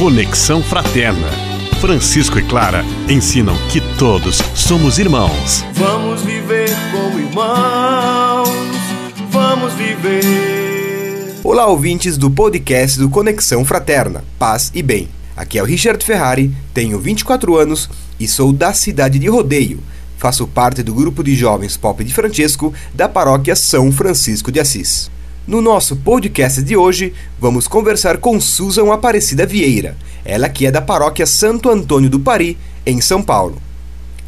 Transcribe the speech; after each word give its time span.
Conexão 0.00 0.62
Fraterna. 0.62 1.28
Francisco 1.78 2.38
e 2.38 2.42
Clara 2.42 2.82
ensinam 3.06 3.54
que 3.70 3.82
todos 3.98 4.38
somos 4.54 4.98
irmãos. 4.98 5.62
Vamos 5.74 6.22
viver 6.22 6.70
como 6.90 7.18
irmãos. 7.18 8.48
Vamos 9.30 9.74
viver. 9.74 11.34
Olá, 11.44 11.66
ouvintes 11.66 12.16
do 12.16 12.30
podcast 12.30 12.98
do 12.98 13.10
Conexão 13.10 13.62
Fraterna, 13.62 14.24
Paz 14.38 14.72
e 14.74 14.82
Bem. 14.82 15.06
Aqui 15.36 15.58
é 15.58 15.62
o 15.62 15.66
Richard 15.66 16.02
Ferrari, 16.02 16.50
tenho 16.72 16.98
24 16.98 17.58
anos 17.58 17.90
e 18.18 18.26
sou 18.26 18.54
da 18.54 18.72
cidade 18.72 19.18
de 19.18 19.28
Rodeio. 19.28 19.80
Faço 20.16 20.46
parte 20.46 20.82
do 20.82 20.94
grupo 20.94 21.22
de 21.22 21.36
jovens 21.36 21.76
Pop 21.76 22.02
de 22.02 22.14
Francesco 22.14 22.72
da 22.94 23.06
paróquia 23.06 23.54
São 23.54 23.92
Francisco 23.92 24.50
de 24.50 24.60
Assis. 24.60 25.10
No 25.50 25.60
nosso 25.60 25.96
podcast 25.96 26.62
de 26.62 26.76
hoje, 26.76 27.12
vamos 27.36 27.66
conversar 27.66 28.18
com 28.18 28.40
Susan 28.40 28.92
Aparecida 28.92 29.44
Vieira, 29.44 29.96
ela 30.24 30.48
que 30.48 30.64
é 30.64 30.70
da 30.70 30.80
paróquia 30.80 31.26
Santo 31.26 31.68
Antônio 31.68 32.08
do 32.08 32.20
Pari, 32.20 32.56
em 32.86 33.00
São 33.00 33.20
Paulo. 33.20 33.60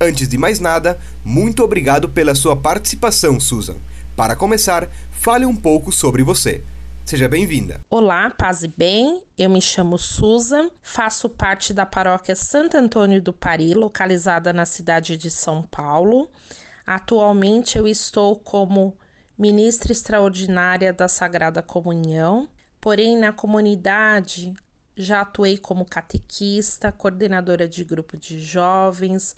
Antes 0.00 0.26
de 0.26 0.36
mais 0.36 0.58
nada, 0.58 0.98
muito 1.24 1.62
obrigado 1.62 2.08
pela 2.08 2.34
sua 2.34 2.56
participação, 2.56 3.38
Susan. 3.38 3.76
Para 4.16 4.34
começar, 4.34 4.88
fale 5.12 5.46
um 5.46 5.54
pouco 5.54 5.92
sobre 5.92 6.24
você. 6.24 6.60
Seja 7.04 7.28
bem-vinda. 7.28 7.80
Olá, 7.88 8.28
paz 8.30 8.64
e 8.64 8.68
bem. 8.76 9.22
Eu 9.38 9.48
me 9.48 9.62
chamo 9.62 9.98
Susan, 9.98 10.72
faço 10.82 11.28
parte 11.28 11.72
da 11.72 11.86
paróquia 11.86 12.34
Santo 12.34 12.76
Antônio 12.76 13.22
do 13.22 13.32
Pari, 13.32 13.74
localizada 13.74 14.52
na 14.52 14.66
cidade 14.66 15.16
de 15.16 15.30
São 15.30 15.62
Paulo. 15.62 16.28
Atualmente 16.84 17.78
eu 17.78 17.86
estou 17.86 18.34
como 18.40 18.98
ministra 19.36 19.92
extraordinária 19.92 20.92
da 20.92 21.08
Sagrada 21.08 21.62
Comunhão, 21.62 22.48
porém 22.80 23.16
na 23.16 23.32
comunidade 23.32 24.54
já 24.96 25.22
atuei 25.22 25.56
como 25.56 25.84
catequista, 25.84 26.92
coordenadora 26.92 27.68
de 27.68 27.84
grupo 27.84 28.16
de 28.16 28.40
jovens, 28.40 29.34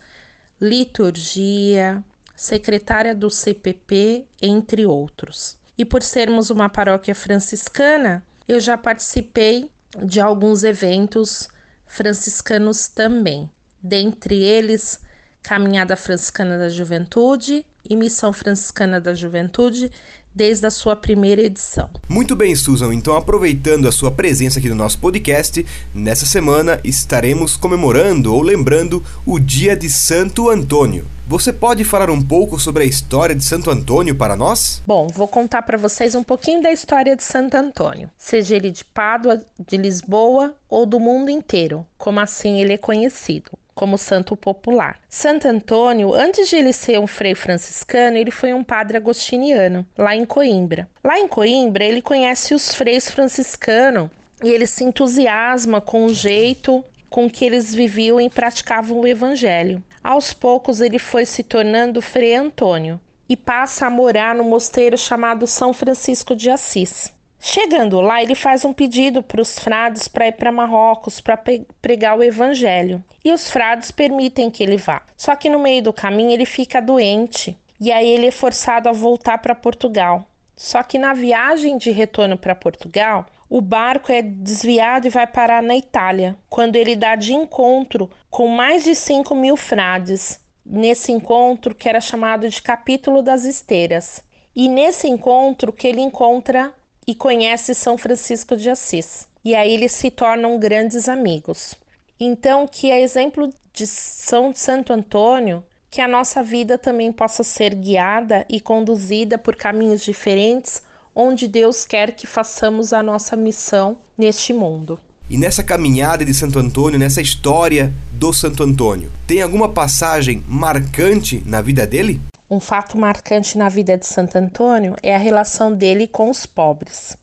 liturgia, 0.60 2.02
secretária 2.34 3.14
do 3.14 3.30
CPP, 3.30 4.26
entre 4.42 4.86
outros. 4.86 5.58
E 5.76 5.84
por 5.84 6.02
sermos 6.02 6.50
uma 6.50 6.68
paróquia 6.68 7.14
franciscana, 7.14 8.24
eu 8.46 8.60
já 8.60 8.76
participei 8.76 9.70
de 10.04 10.20
alguns 10.20 10.64
eventos 10.64 11.48
franciscanos 11.86 12.88
também. 12.88 13.50
Dentre 13.82 14.42
eles, 14.42 15.02
Caminhada 15.42 15.96
Franciscana 15.96 16.56
da 16.58 16.68
Juventude 16.68 17.66
e 17.88 17.96
Missão 17.96 18.32
Franciscana 18.32 19.00
da 19.00 19.14
Juventude 19.14 19.90
desde 20.34 20.66
a 20.66 20.70
sua 20.70 20.96
primeira 20.96 21.42
edição. 21.42 21.90
Muito 22.08 22.34
bem, 22.34 22.54
Susan. 22.56 22.92
Então, 22.92 23.16
aproveitando 23.16 23.86
a 23.86 23.92
sua 23.92 24.10
presença 24.10 24.58
aqui 24.58 24.68
no 24.68 24.74
nosso 24.74 24.98
podcast, 24.98 25.64
nessa 25.94 26.26
semana 26.26 26.80
estaremos 26.82 27.56
comemorando 27.56 28.34
ou 28.34 28.42
lembrando 28.42 29.02
o 29.24 29.38
Dia 29.38 29.76
de 29.76 29.88
Santo 29.88 30.50
Antônio. 30.50 31.06
Você 31.26 31.54
pode 31.54 31.84
falar 31.84 32.10
um 32.10 32.20
pouco 32.20 32.60
sobre 32.60 32.82
a 32.82 32.86
história 32.86 33.34
de 33.34 33.42
Santo 33.42 33.70
Antônio 33.70 34.14
para 34.14 34.36
nós? 34.36 34.82
Bom, 34.86 35.08
vou 35.08 35.26
contar 35.26 35.62
para 35.62 35.78
vocês 35.78 36.14
um 36.14 36.22
pouquinho 36.22 36.62
da 36.62 36.70
história 36.70 37.16
de 37.16 37.22
Santo 37.22 37.56
Antônio, 37.56 38.10
seja 38.18 38.56
ele 38.56 38.70
de 38.70 38.84
Pádua, 38.84 39.42
de 39.66 39.76
Lisboa 39.78 40.56
ou 40.68 40.84
do 40.84 41.00
mundo 41.00 41.30
inteiro, 41.30 41.86
como 41.96 42.20
assim 42.20 42.60
ele 42.60 42.74
é 42.74 42.78
conhecido 42.78 43.52
como 43.74 43.98
santo 43.98 44.36
popular. 44.36 45.00
Santo 45.08 45.48
Antônio, 45.48 46.14
antes 46.14 46.48
de 46.48 46.56
ele 46.56 46.72
ser 46.72 46.98
um 46.98 47.06
frei 47.06 47.34
franciscano, 47.34 48.16
ele 48.16 48.30
foi 48.30 48.54
um 48.54 48.64
padre 48.64 48.96
agostiniano, 48.96 49.86
lá 49.96 50.14
em 50.14 50.24
Coimbra. 50.24 50.88
Lá 51.02 51.18
em 51.18 51.28
Coimbra, 51.28 51.84
ele 51.84 52.00
conhece 52.00 52.54
os 52.54 52.74
freis 52.74 53.10
franciscanos 53.10 54.10
e 54.42 54.50
ele 54.50 54.66
se 54.66 54.84
entusiasma 54.84 55.80
com 55.80 56.06
o 56.06 56.14
jeito 56.14 56.84
com 57.10 57.30
que 57.30 57.44
eles 57.44 57.74
viviam 57.74 58.20
e 58.20 58.28
praticavam 58.28 58.98
o 58.98 59.06
evangelho. 59.06 59.82
Aos 60.02 60.32
poucos, 60.32 60.80
ele 60.80 60.98
foi 60.98 61.24
se 61.24 61.44
tornando 61.44 62.02
frei 62.02 62.34
Antônio 62.34 63.00
e 63.28 63.36
passa 63.36 63.86
a 63.86 63.90
morar 63.90 64.34
no 64.34 64.44
mosteiro 64.44 64.98
chamado 64.98 65.46
São 65.46 65.72
Francisco 65.72 66.34
de 66.34 66.50
Assis. 66.50 67.14
Chegando 67.46 68.00
lá, 68.00 68.22
ele 68.22 68.34
faz 68.34 68.64
um 68.64 68.72
pedido 68.72 69.22
para 69.22 69.42
os 69.42 69.58
frades 69.58 70.08
para 70.08 70.28
ir 70.28 70.32
para 70.32 70.50
Marrocos 70.50 71.20
para 71.20 71.38
pregar 71.82 72.16
o 72.16 72.22
evangelho. 72.22 73.04
E 73.22 73.30
os 73.30 73.50
frades 73.50 73.90
permitem 73.90 74.50
que 74.50 74.62
ele 74.62 74.78
vá. 74.78 75.02
Só 75.14 75.36
que 75.36 75.50
no 75.50 75.58
meio 75.58 75.82
do 75.82 75.92
caminho 75.92 76.30
ele 76.30 76.46
fica 76.46 76.80
doente 76.80 77.54
e 77.78 77.92
aí 77.92 78.08
ele 78.08 78.28
é 78.28 78.30
forçado 78.30 78.88
a 78.88 78.92
voltar 78.92 79.36
para 79.42 79.54
Portugal. 79.54 80.26
Só 80.56 80.82
que 80.82 80.98
na 80.98 81.12
viagem 81.12 81.76
de 81.76 81.90
retorno 81.90 82.38
para 82.38 82.54
Portugal, 82.54 83.26
o 83.46 83.60
barco 83.60 84.10
é 84.10 84.22
desviado 84.22 85.06
e 85.06 85.10
vai 85.10 85.26
parar 85.26 85.62
na 85.62 85.76
Itália, 85.76 86.38
quando 86.48 86.76
ele 86.76 86.96
dá 86.96 87.14
de 87.14 87.34
encontro 87.34 88.10
com 88.30 88.48
mais 88.48 88.84
de 88.84 88.94
5 88.94 89.34
mil 89.34 89.58
frades. 89.58 90.40
Nesse 90.64 91.12
encontro, 91.12 91.74
que 91.74 91.90
era 91.90 92.00
chamado 92.00 92.48
de 92.48 92.62
Capítulo 92.62 93.20
das 93.20 93.44
Esteiras. 93.44 94.24
E 94.56 94.66
nesse 94.66 95.06
encontro 95.06 95.74
que 95.74 95.86
ele 95.86 96.00
encontra 96.00 96.72
e 97.06 97.14
conhece 97.14 97.74
São 97.74 97.96
Francisco 97.98 98.56
de 98.56 98.70
Assis. 98.70 99.28
E 99.44 99.54
aí 99.54 99.72
eles 99.72 99.92
se 99.92 100.10
tornam 100.10 100.58
grandes 100.58 101.08
amigos. 101.08 101.74
Então, 102.18 102.66
que 102.66 102.90
a 102.90 103.00
exemplo 103.00 103.50
de 103.72 103.86
São 103.86 104.54
Santo 104.54 104.92
Antônio, 104.92 105.64
que 105.90 106.00
a 106.00 106.08
nossa 106.08 106.42
vida 106.42 106.78
também 106.78 107.12
possa 107.12 107.42
ser 107.42 107.74
guiada 107.74 108.46
e 108.48 108.60
conduzida 108.60 109.36
por 109.36 109.54
caminhos 109.56 110.02
diferentes, 110.04 110.82
onde 111.14 111.46
Deus 111.46 111.84
quer 111.84 112.12
que 112.12 112.26
façamos 112.26 112.92
a 112.92 113.02
nossa 113.02 113.36
missão 113.36 113.98
neste 114.16 114.52
mundo. 114.52 114.98
E 115.28 115.38
nessa 115.38 115.62
caminhada 115.62 116.24
de 116.24 116.34
Santo 116.34 116.58
Antônio, 116.58 116.98
nessa 116.98 117.20
história 117.20 117.92
do 118.12 118.32
Santo 118.32 118.62
Antônio, 118.62 119.10
tem 119.26 119.40
alguma 119.40 119.68
passagem 119.68 120.44
marcante 120.46 121.42
na 121.46 121.62
vida 121.62 121.86
dele? 121.86 122.20
Um 122.54 122.60
fato 122.60 122.96
marcante 122.96 123.58
na 123.58 123.68
vida 123.68 123.98
de 123.98 124.06
Santo 124.06 124.36
Antônio 124.36 124.94
é 125.02 125.12
a 125.12 125.18
relação 125.18 125.72
dele 125.72 126.06
com 126.06 126.30
os 126.30 126.46
pobres. 126.46 127.18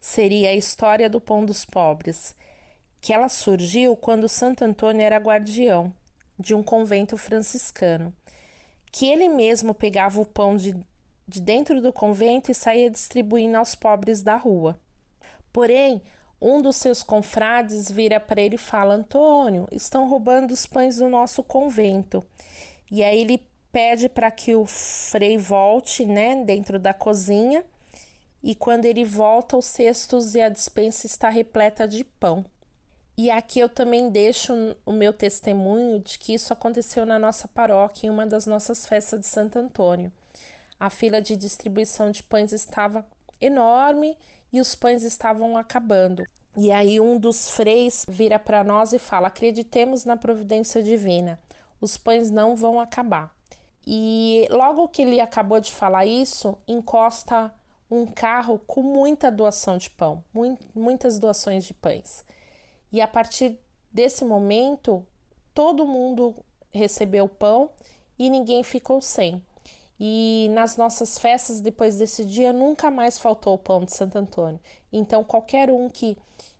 Seria 0.00 0.48
a 0.48 0.56
história 0.56 1.08
do 1.08 1.20
pão 1.20 1.44
dos 1.44 1.64
pobres, 1.64 2.34
que 3.00 3.12
ela 3.12 3.28
surgiu 3.28 3.94
quando 3.94 4.28
Santo 4.28 4.64
Antônio 4.64 5.00
era 5.00 5.18
guardião 5.18 5.94
de 6.36 6.52
um 6.52 6.64
convento 6.64 7.16
franciscano, 7.16 8.12
que 8.90 9.06
ele 9.06 9.28
mesmo 9.28 9.72
pegava 9.72 10.20
o 10.20 10.26
pão 10.26 10.56
de, 10.56 10.74
de 11.28 11.40
dentro 11.40 11.80
do 11.80 11.92
convento 11.92 12.50
e 12.50 12.54
saía 12.54 12.90
distribuindo 12.90 13.56
aos 13.56 13.76
pobres 13.76 14.20
da 14.20 14.34
rua. 14.34 14.80
Porém, 15.52 16.02
um 16.40 16.60
dos 16.60 16.74
seus 16.74 17.04
confrades 17.04 17.88
vira 17.88 18.18
para 18.18 18.42
ele 18.42 18.56
e 18.56 18.58
fala: 18.58 18.94
Antônio, 18.94 19.68
estão 19.70 20.08
roubando 20.08 20.50
os 20.50 20.66
pães 20.66 20.96
do 20.96 21.08
nosso 21.08 21.44
convento. 21.44 22.20
E 22.90 23.04
aí 23.04 23.20
ele 23.20 23.51
pede 23.72 24.08
para 24.08 24.30
que 24.30 24.54
o 24.54 24.66
Frei 24.66 25.38
volte, 25.38 26.04
né, 26.04 26.44
dentro 26.44 26.78
da 26.78 26.92
cozinha. 26.92 27.64
E 28.42 28.54
quando 28.54 28.84
ele 28.84 29.04
volta, 29.04 29.56
os 29.56 29.64
cestos 29.64 30.34
e 30.34 30.40
a 30.40 30.48
dispensa 30.48 31.06
está 31.06 31.30
repleta 31.30 31.88
de 31.88 32.04
pão. 32.04 32.44
E 33.16 33.30
aqui 33.30 33.60
eu 33.60 33.68
também 33.68 34.10
deixo 34.10 34.52
o 34.84 34.92
meu 34.92 35.12
testemunho 35.12 36.00
de 36.00 36.18
que 36.18 36.34
isso 36.34 36.52
aconteceu 36.52 37.06
na 37.06 37.18
nossa 37.18 37.46
paróquia 37.46 38.06
em 38.06 38.10
uma 38.10 38.26
das 38.26 38.46
nossas 38.46 38.86
festas 38.86 39.20
de 39.20 39.26
Santo 39.26 39.58
Antônio. 39.58 40.12
A 40.78 40.90
fila 40.90 41.20
de 41.20 41.36
distribuição 41.36 42.10
de 42.10 42.22
pães 42.22 42.52
estava 42.52 43.06
enorme 43.40 44.18
e 44.52 44.60
os 44.60 44.74
pães 44.74 45.02
estavam 45.02 45.56
acabando. 45.56 46.24
E 46.56 46.72
aí 46.72 47.00
um 47.00 47.18
dos 47.18 47.50
freis 47.50 48.04
vira 48.08 48.38
para 48.38 48.64
nós 48.64 48.92
e 48.92 48.98
fala: 48.98 49.28
"Acreditemos 49.28 50.04
na 50.04 50.16
providência 50.16 50.82
divina. 50.82 51.38
Os 51.80 51.96
pães 51.96 52.30
não 52.30 52.56
vão 52.56 52.80
acabar." 52.80 53.41
E 53.86 54.46
logo 54.50 54.88
que 54.88 55.02
ele 55.02 55.20
acabou 55.20 55.60
de 55.60 55.72
falar 55.72 56.06
isso, 56.06 56.58
encosta 56.68 57.54
um 57.90 58.06
carro 58.06 58.58
com 58.58 58.82
muita 58.82 59.30
doação 59.30 59.76
de 59.76 59.90
pão, 59.90 60.24
muitas 60.74 61.18
doações 61.18 61.64
de 61.64 61.74
pães. 61.74 62.24
E 62.90 63.00
a 63.00 63.08
partir 63.08 63.58
desse 63.92 64.24
momento, 64.24 65.06
todo 65.52 65.86
mundo 65.86 66.44
recebeu 66.70 67.28
pão 67.28 67.70
e 68.18 68.30
ninguém 68.30 68.62
ficou 68.62 69.00
sem. 69.00 69.44
E 70.00 70.48
nas 70.52 70.76
nossas 70.76 71.18
festas, 71.18 71.60
depois 71.60 71.96
desse 71.96 72.24
dia, 72.24 72.52
nunca 72.52 72.90
mais 72.90 73.18
faltou 73.18 73.54
o 73.54 73.58
pão 73.58 73.84
de 73.84 73.94
Santo 73.94 74.16
Antônio. 74.16 74.60
Então, 74.92 75.22
qualquer 75.22 75.70
um 75.70 75.88
que, 75.88 76.16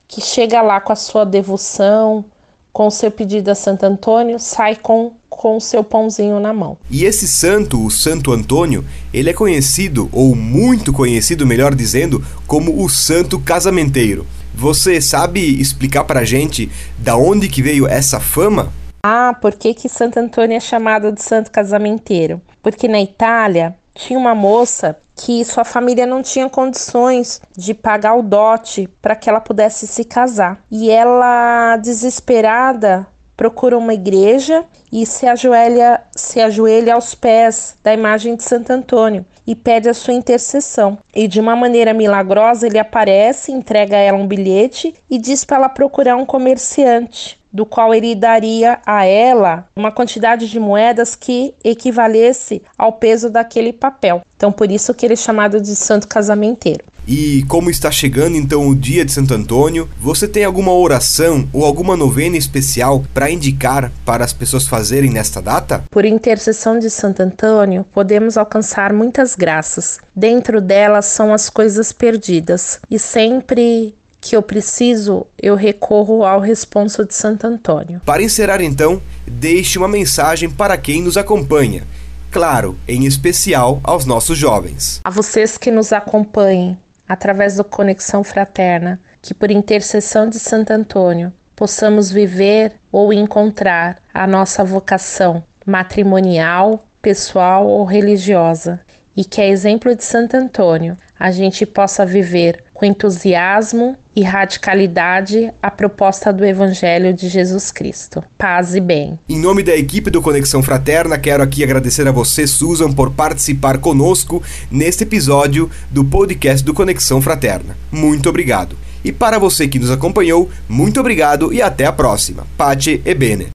que 0.06 0.20
chega 0.20 0.60
lá 0.60 0.80
com 0.80 0.92
a 0.92 0.96
sua 0.96 1.24
devoção, 1.24 2.24
com 2.72 2.86
o 2.86 2.90
seu 2.90 3.10
pedido 3.10 3.50
a 3.50 3.54
Santo 3.54 3.84
Antônio, 3.84 4.38
sai 4.38 4.76
com 4.76 5.12
com 5.36 5.58
seu 5.58 5.82
pãozinho 5.82 6.38
na 6.38 6.52
mão. 6.52 6.78
E 6.90 7.04
esse 7.04 7.26
santo, 7.26 7.84
o 7.84 7.90
Santo 7.90 8.32
Antônio, 8.32 8.84
ele 9.12 9.30
é 9.30 9.32
conhecido, 9.32 10.08
ou 10.12 10.36
muito 10.36 10.92
conhecido, 10.92 11.46
melhor 11.46 11.74
dizendo, 11.74 12.24
como 12.46 12.82
o 12.82 12.88
Santo 12.88 13.40
Casamenteiro. 13.40 14.26
Você 14.54 15.00
sabe 15.00 15.60
explicar 15.60 16.04
pra 16.04 16.24
gente 16.24 16.70
da 16.98 17.16
onde 17.16 17.48
que 17.48 17.62
veio 17.62 17.86
essa 17.86 18.20
fama? 18.20 18.72
Ah, 19.02 19.34
por 19.40 19.54
que, 19.54 19.74
que 19.74 19.88
Santo 19.88 20.18
Antônio 20.18 20.56
é 20.56 20.60
chamado 20.60 21.10
de 21.10 21.22
Santo 21.22 21.50
Casamenteiro? 21.50 22.40
Porque 22.62 22.86
na 22.86 23.00
Itália 23.00 23.76
tinha 23.94 24.18
uma 24.18 24.34
moça 24.34 24.96
que 25.14 25.44
sua 25.44 25.64
família 25.64 26.06
não 26.06 26.22
tinha 26.22 26.48
condições 26.48 27.40
de 27.56 27.74
pagar 27.74 28.14
o 28.14 28.22
dote 28.22 28.88
para 29.00 29.14
que 29.14 29.28
ela 29.28 29.40
pudesse 29.40 29.86
se 29.86 30.04
casar. 30.04 30.62
E 30.70 30.90
ela, 30.90 31.76
desesperada, 31.76 33.06
procura 33.42 33.76
uma 33.76 33.92
igreja 33.92 34.64
e 34.92 35.04
se 35.04 35.26
ajoelha, 35.26 36.00
se 36.14 36.40
ajoelha 36.40 36.94
aos 36.94 37.12
pés 37.12 37.76
da 37.82 37.92
imagem 37.92 38.36
de 38.36 38.44
Santo 38.44 38.70
Antônio 38.70 39.26
e 39.44 39.56
pede 39.56 39.88
a 39.88 39.94
sua 39.94 40.14
intercessão. 40.14 40.96
E 41.12 41.26
de 41.26 41.40
uma 41.40 41.56
maneira 41.56 41.92
milagrosa 41.92 42.68
ele 42.68 42.78
aparece, 42.78 43.50
entrega 43.50 43.96
a 43.96 43.98
ela 43.98 44.16
um 44.16 44.28
bilhete 44.28 44.94
e 45.10 45.18
diz 45.18 45.44
para 45.44 45.56
ela 45.56 45.68
procurar 45.68 46.14
um 46.14 46.24
comerciante 46.24 47.42
do 47.52 47.66
qual 47.66 47.92
ele 47.92 48.14
daria 48.14 48.80
a 48.86 49.04
ela 49.04 49.66
uma 49.76 49.90
quantidade 49.90 50.48
de 50.48 50.58
moedas 50.58 51.14
que 51.14 51.52
equivalesse 51.62 52.62
ao 52.78 52.92
peso 52.92 53.28
daquele 53.28 53.72
papel. 53.72 54.22
Então, 54.36 54.50
por 54.50 54.70
isso 54.70 54.94
que 54.94 55.04
ele 55.04 55.14
é 55.14 55.16
chamado 55.16 55.60
de 55.60 55.76
santo 55.76 56.08
casamenteiro. 56.08 56.84
E 57.06 57.44
como 57.48 57.70
está 57.70 57.90
chegando 57.90 58.36
então 58.36 58.68
o 58.68 58.74
dia 58.74 59.04
de 59.04 59.12
Santo 59.12 59.34
Antônio, 59.34 59.88
você 60.00 60.28
tem 60.28 60.44
alguma 60.44 60.72
oração 60.72 61.48
ou 61.52 61.64
alguma 61.64 61.96
novena 61.96 62.36
especial 62.36 63.04
para 63.12 63.30
indicar 63.30 63.90
para 64.04 64.24
as 64.24 64.32
pessoas 64.32 64.66
fazerem 64.66 65.10
nesta 65.10 65.42
data? 65.42 65.84
Por 65.90 66.04
intercessão 66.04 66.78
de 66.78 66.88
Santo 66.88 67.22
Antônio, 67.22 67.84
podemos 67.92 68.36
alcançar 68.36 68.92
muitas 68.92 69.34
graças. 69.34 69.98
Dentro 70.14 70.60
delas 70.60 71.06
são 71.06 71.34
as 71.34 71.50
coisas 71.50 71.92
perdidas 71.92 72.80
e 72.90 72.98
sempre 72.98 73.94
que 74.20 74.36
eu 74.36 74.42
preciso, 74.42 75.26
eu 75.36 75.56
recorro 75.56 76.24
ao 76.24 76.38
responso 76.38 77.04
de 77.04 77.12
Santo 77.12 77.44
Antônio. 77.44 78.00
Para 78.06 78.22
encerrar 78.22 78.62
então, 78.62 79.02
deixe 79.26 79.76
uma 79.76 79.88
mensagem 79.88 80.48
para 80.48 80.76
quem 80.76 81.02
nos 81.02 81.16
acompanha. 81.16 81.82
Claro, 82.30 82.78
em 82.86 83.04
especial 83.04 83.80
aos 83.82 84.06
nossos 84.06 84.38
jovens. 84.38 85.00
A 85.04 85.10
vocês 85.10 85.58
que 85.58 85.72
nos 85.72 85.92
acompanhem 85.92 86.78
através 87.12 87.56
do 87.56 87.64
Conexão 87.64 88.24
Fraterna, 88.24 88.98
que 89.20 89.34
por 89.34 89.50
intercessão 89.50 90.26
de 90.26 90.38
Santo 90.38 90.70
Antônio 90.70 91.30
possamos 91.54 92.10
viver 92.10 92.72
ou 92.90 93.12
encontrar 93.12 93.98
a 94.14 94.26
nossa 94.26 94.64
vocação 94.64 95.44
matrimonial, 95.66 96.82
pessoal 97.02 97.66
ou 97.66 97.84
religiosa. 97.84 98.80
E 99.14 99.26
que, 99.26 99.42
a 99.42 99.46
exemplo 99.46 99.94
de 99.94 100.02
Santo 100.02 100.38
Antônio, 100.38 100.96
a 101.20 101.30
gente 101.30 101.66
possa 101.66 102.06
viver 102.06 102.64
com 102.82 102.86
entusiasmo 102.86 103.96
e 104.14 104.24
radicalidade 104.24 105.52
a 105.62 105.70
proposta 105.70 106.32
do 106.32 106.44
Evangelho 106.44 107.14
de 107.14 107.28
Jesus 107.28 107.70
Cristo. 107.70 108.24
Paz 108.36 108.74
e 108.74 108.80
bem. 108.80 109.20
Em 109.28 109.38
nome 109.38 109.62
da 109.62 109.76
equipe 109.76 110.10
do 110.10 110.20
Conexão 110.20 110.64
Fraterna, 110.64 111.16
quero 111.16 111.44
aqui 111.44 111.62
agradecer 111.62 112.08
a 112.08 112.10
você, 112.10 112.44
Susan, 112.44 112.92
por 112.92 113.12
participar 113.12 113.78
conosco 113.78 114.42
neste 114.68 115.04
episódio 115.04 115.70
do 115.92 116.02
podcast 116.04 116.64
do 116.64 116.74
Conexão 116.74 117.22
Fraterna. 117.22 117.76
Muito 117.92 118.28
obrigado. 118.28 118.76
E 119.04 119.12
para 119.12 119.38
você 119.38 119.68
que 119.68 119.78
nos 119.78 119.90
acompanhou, 119.92 120.50
muito 120.68 120.98
obrigado 120.98 121.52
e 121.52 121.62
até 121.62 121.86
a 121.86 121.92
próxima. 121.92 122.44
Pace 122.58 123.00
e 123.04 123.14
bene. 123.14 123.50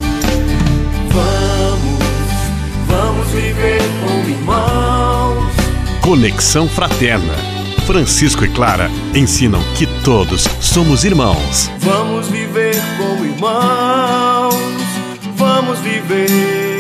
Vamos, 1.12 2.00
vamos 2.88 3.28
viver 3.28 3.82
como 4.00 4.30
irmãos. 4.30 5.54
Conexão 6.02 6.66
Fraterna. 6.70 7.57
Francisco 7.88 8.44
e 8.44 8.50
Clara 8.50 8.92
ensinam 9.16 9.62
que 9.78 9.88
todos 10.04 10.44
somos 10.60 11.06
irmãos. 11.06 11.72
Vamos 11.80 12.28
viver 12.28 12.76
como 12.98 13.24
irmãos. 13.24 14.54
Vamos 15.38 15.80
viver. 15.80 16.77